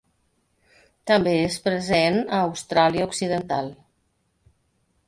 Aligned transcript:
També 1.11 1.33
és 1.49 1.57
present 1.67 2.19
a 2.23 2.41
Austràlia 2.47 3.07
Occidental. 3.13 3.71